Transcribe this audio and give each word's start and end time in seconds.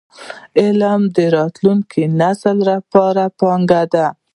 علم 0.61 1.01
د 1.15 1.17
راتلونکي 1.37 2.03
نسل 2.19 2.57
لپاره 2.69 3.23
پانګه 3.39 3.83
ده. 3.93 4.07